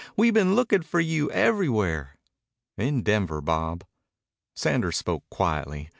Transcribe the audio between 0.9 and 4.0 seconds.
you everywhere." "In Denver, Bob."